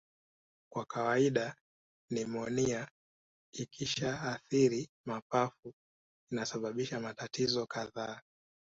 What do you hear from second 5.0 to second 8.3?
mapafu inasababisha matatizo kadhaa